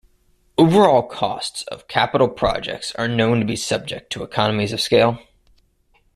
Overall 0.57 1.03
costs 1.03 1.61
of 1.67 1.87
capital 1.87 2.27
projects 2.27 2.91
are 2.95 3.07
known 3.07 3.39
to 3.39 3.45
be 3.45 3.55
subject 3.55 4.11
to 4.13 4.23
economies 4.23 4.73
of 4.73 4.81
scale. 4.81 5.19